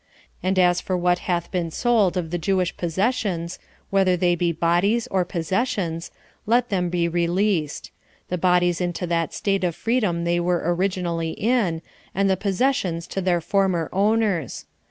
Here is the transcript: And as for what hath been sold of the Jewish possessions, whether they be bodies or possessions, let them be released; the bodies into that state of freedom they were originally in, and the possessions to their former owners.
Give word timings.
And 0.41 0.57
as 0.57 0.81
for 0.81 0.97
what 0.97 1.19
hath 1.29 1.51
been 1.51 1.69
sold 1.69 2.17
of 2.17 2.31
the 2.31 2.39
Jewish 2.39 2.75
possessions, 2.75 3.59
whether 3.91 4.17
they 4.17 4.33
be 4.33 4.51
bodies 4.51 5.05
or 5.11 5.23
possessions, 5.23 6.09
let 6.47 6.69
them 6.69 6.89
be 6.89 7.07
released; 7.07 7.91
the 8.27 8.37
bodies 8.39 8.81
into 8.81 9.05
that 9.05 9.31
state 9.31 9.63
of 9.63 9.75
freedom 9.75 10.23
they 10.23 10.39
were 10.39 10.63
originally 10.65 11.33
in, 11.33 11.83
and 12.15 12.27
the 12.27 12.35
possessions 12.35 13.05
to 13.09 13.21
their 13.21 13.41
former 13.41 13.89
owners. 13.93 14.65